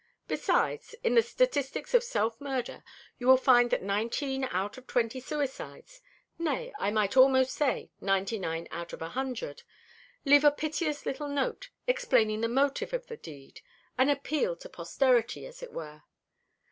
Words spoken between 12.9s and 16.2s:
of the deed an appeal to posterity, as it were.